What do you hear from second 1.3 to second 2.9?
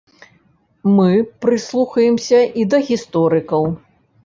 прыслухаемся і да